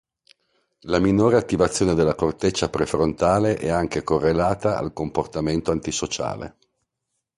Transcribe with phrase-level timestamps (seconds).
[0.85, 6.57] La minore attivazione della corteccia prefrontale è anche correlata al comportamento antisociale.